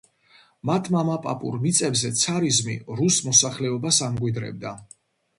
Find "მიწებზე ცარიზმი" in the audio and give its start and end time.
1.65-2.77